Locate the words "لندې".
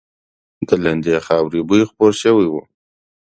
0.83-1.15